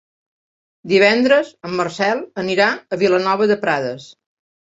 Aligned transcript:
Divendres 0.91 1.51
en 1.69 1.75
Marcel 1.81 2.23
anirà 2.45 2.69
a 2.73 2.99
Vilanova 3.05 3.51
de 3.53 3.61
Prades. 3.67 4.09